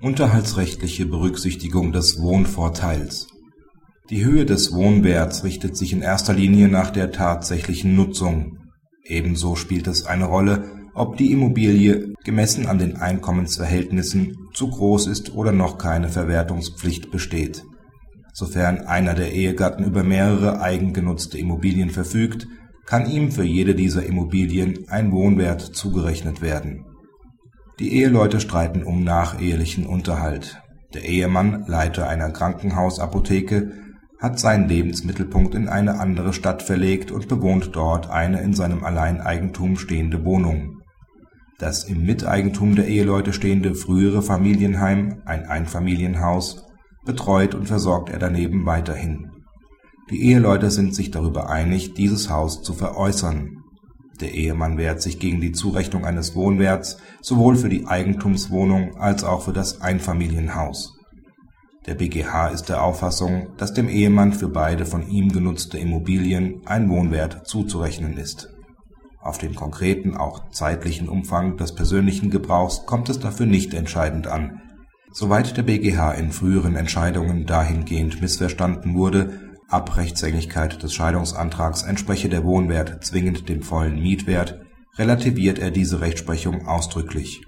[0.00, 3.26] Unterhaltsrechtliche Berücksichtigung des Wohnvorteils
[4.10, 8.58] Die Höhe des Wohnwerts richtet sich in erster Linie nach der tatsächlichen Nutzung.
[9.02, 15.34] Ebenso spielt es eine Rolle, ob die Immobilie, gemessen an den Einkommensverhältnissen, zu groß ist
[15.34, 17.64] oder noch keine Verwertungspflicht besteht.
[18.32, 22.46] Sofern einer der Ehegatten über mehrere eigengenutzte Immobilien verfügt,
[22.86, 26.84] kann ihm für jede dieser Immobilien ein Wohnwert zugerechnet werden
[27.78, 30.60] die Eheleute streiten um nachehelichen Unterhalt.
[30.94, 33.72] Der Ehemann, Leiter einer Krankenhausapotheke,
[34.20, 39.76] hat seinen Lebensmittelpunkt in eine andere Stadt verlegt und bewohnt dort eine in seinem Alleineigentum
[39.76, 40.82] stehende Wohnung.
[41.58, 46.64] Das im Miteigentum der Eheleute stehende frühere Familienheim, ein Einfamilienhaus,
[47.04, 49.30] betreut und versorgt er daneben weiterhin.
[50.10, 53.58] Die Eheleute sind sich darüber einig, dieses Haus zu veräußern
[54.20, 59.42] der Ehemann wehrt sich gegen die Zurechnung eines Wohnwerts sowohl für die Eigentumswohnung als auch
[59.42, 60.98] für das Einfamilienhaus.
[61.86, 66.90] Der BgH ist der Auffassung, dass dem Ehemann für beide von ihm genutzte Immobilien ein
[66.90, 68.50] Wohnwert zuzurechnen ist.
[69.20, 74.60] Auf den konkreten, auch zeitlichen Umfang des persönlichen Gebrauchs kommt es dafür nicht entscheidend an.
[75.12, 82.42] Soweit der BgH in früheren Entscheidungen dahingehend missverstanden wurde Ab Rechtsgängigkeit des Scheidungsantrags entspreche der
[82.42, 84.62] Wohnwert zwingend dem vollen Mietwert,
[84.96, 87.42] relativiert er diese Rechtsprechung ausdrücklich.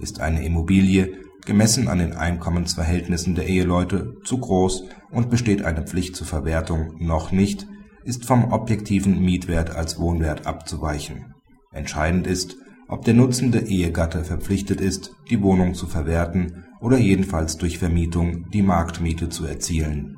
[0.00, 1.12] Ist eine Immobilie,
[1.46, 7.30] gemessen an den Einkommensverhältnissen der Eheleute, zu groß und besteht eine Pflicht zur Verwertung noch
[7.30, 7.68] nicht,
[8.02, 11.34] ist vom objektiven Mietwert als Wohnwert abzuweichen.
[11.70, 12.56] Entscheidend ist,
[12.88, 18.62] ob der nutzende Ehegatte verpflichtet ist, die Wohnung zu verwerten oder jedenfalls durch Vermietung die
[18.62, 20.16] Marktmiete zu erzielen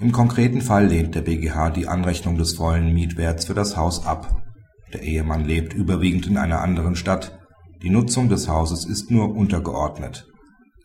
[0.00, 4.42] Im konkreten Fall lehnt der BgH die Anrechnung des vollen Mietwerts für das Haus ab.
[4.92, 7.36] Der Ehemann lebt überwiegend in einer anderen Stadt,
[7.82, 10.28] die Nutzung des Hauses ist nur untergeordnet.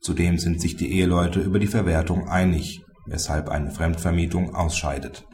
[0.02, 5.28] Zudem sind sich die Eheleute über die Verwertung einig, weshalb eine Fremdvermietung ausscheidet.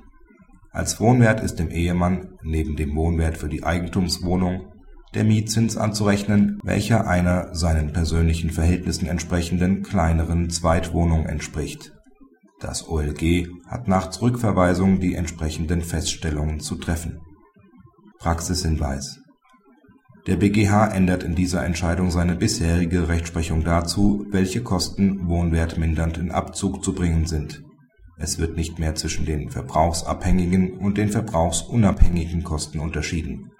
[0.71, 4.73] Als Wohnwert ist dem Ehemann neben dem Wohnwert für die Eigentumswohnung
[5.13, 11.93] der Mietzins anzurechnen, welcher einer seinen persönlichen Verhältnissen entsprechenden kleineren Zweitwohnung entspricht
[12.59, 17.21] das OLG hat nach Zurückverweisung die entsprechenden Feststellungen zu treffen.
[18.19, 19.19] Praxishinweis
[20.27, 26.83] Der BgH ändert in dieser Entscheidung seine bisherige Rechtsprechung dazu, welche Kosten wohnwertmindernd in Abzug
[26.83, 27.63] zu bringen sind.
[28.17, 33.51] Es wird nicht mehr zwischen den verbrauchsabhängigen und den verbrauchsunabhängigen Kosten unterschieden.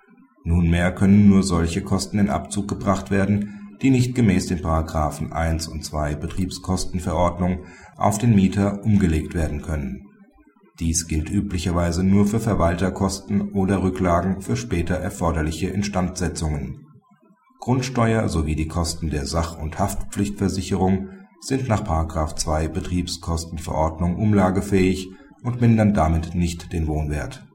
[0.44, 4.60] Nunmehr können nur solche Kosten in Abzug gebracht werden die nicht gemäß den§
[5.32, 7.66] 1 und 2 Betriebskostenverordnung
[7.98, 10.06] auf den Mieter umgelegt werden können.
[10.80, 16.86] Dies gilt üblicherweise nur für Verwalterkosten oder Rücklagen für später erforderliche Instandsetzungen.
[17.60, 21.10] Grundsteuer sowie die Kosten der Sach und Haftpflichtversicherung
[21.42, 21.84] sind nach§
[22.36, 25.10] 2 Betriebskostenverordnung umlagefähig
[25.44, 27.49] und mindern damit nicht den Wohnwert